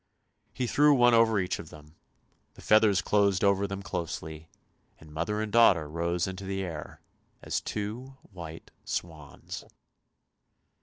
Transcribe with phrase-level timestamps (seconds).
[0.51, 1.95] He threw one over each of them;
[2.55, 4.49] the feathers closed over them closely,
[4.99, 7.01] and mother and daughter rose into the air
[7.43, 9.63] as two white swans.